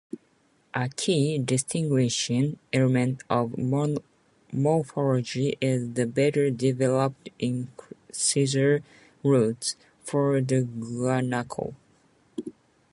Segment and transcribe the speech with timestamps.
[0.73, 3.55] A key distinguishing element of
[4.51, 8.81] morphology is the better-developed incisor
[9.23, 11.75] roots for the guanaco.